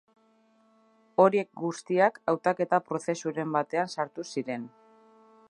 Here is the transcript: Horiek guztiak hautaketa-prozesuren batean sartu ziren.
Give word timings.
Horiek 1.23 1.49
guztiak 1.63 2.17
hautaketa-prozesuren 2.33 3.53
batean 3.59 3.95
sartu 3.99 4.27
ziren. 4.35 4.67